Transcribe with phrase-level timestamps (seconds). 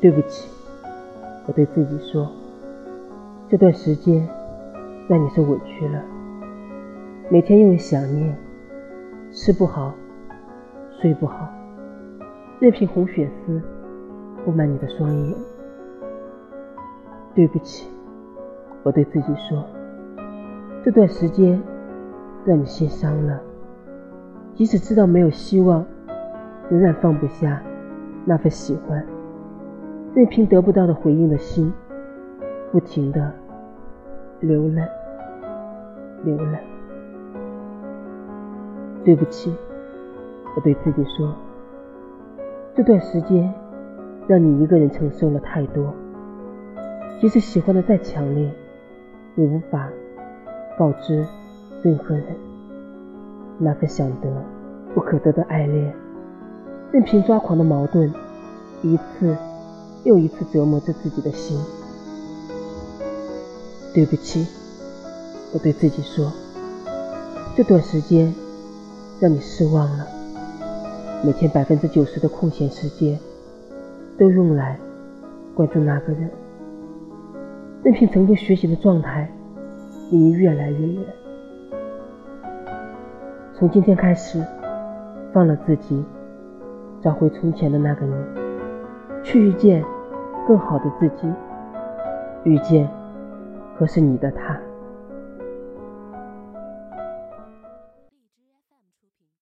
[0.00, 0.48] 对不起，
[1.46, 2.26] 我对自己说，
[3.50, 4.26] 这段时间
[5.06, 6.02] 让你受委屈了。
[7.28, 8.34] 每天因为想念，
[9.30, 9.92] 吃不好，
[10.98, 11.46] 睡不好，
[12.60, 13.60] 任凭红血丝
[14.42, 15.34] 布满你的双眼。
[17.34, 17.86] 对不起，
[18.82, 19.62] 我对自己说，
[20.82, 21.62] 这段时间
[22.46, 23.38] 让你心伤了。
[24.54, 25.84] 即使知道没有希望，
[26.70, 27.62] 仍然放不下
[28.24, 29.06] 那份喜欢。
[30.12, 31.72] 任凭得不到的回应的心，
[32.72, 33.32] 不停的
[34.40, 34.82] 流泪，
[36.24, 36.58] 流泪。
[39.04, 39.54] 对不起，
[40.56, 41.32] 我对自己说，
[42.74, 43.54] 这段时间
[44.26, 45.94] 让你一个人承受了太多。
[47.20, 48.50] 即使喜欢的再强烈，
[49.36, 49.88] 也无法
[50.76, 51.24] 告知
[51.82, 52.24] 任何人
[53.58, 54.28] 那份想得
[54.92, 55.94] 不可得的爱恋。
[56.90, 58.12] 任凭抓狂的矛盾
[58.82, 59.36] 一次。
[60.04, 61.58] 又一次折磨着自己的心。
[63.92, 64.46] 对不起，
[65.52, 66.32] 我对自己说，
[67.56, 68.32] 这段时间
[69.18, 70.06] 让你失望了。
[71.24, 73.18] 每天百分之九十的空闲时间
[74.16, 74.78] 都用来
[75.54, 76.30] 关注那个人，
[77.82, 79.30] 任凭曾经学习的状态
[80.10, 81.04] 离你越来越远。
[83.58, 84.42] 从今天开始，
[85.34, 86.02] 放了自己，
[87.02, 88.39] 找回从前的那个你。
[89.22, 89.82] 去遇见
[90.46, 91.32] 更好的自己，
[92.44, 92.88] 遇见
[93.74, 94.59] 合适你的他。